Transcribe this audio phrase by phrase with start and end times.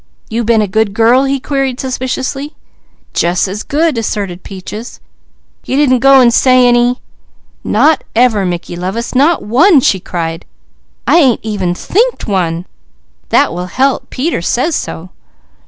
[0.31, 2.55] "You been a good girl?" he queried suspiciously.
[3.13, 4.99] "Jus' as good!" asserted Peaches.
[5.63, 6.99] "You didn't go and say any?"
[7.63, 9.13] "Not ever Mickey lovest!
[9.13, 10.43] Not one!" she cried.
[11.05, 12.65] "I ain't even thinked one!
[13.29, 15.11] That will help, Peter says so!"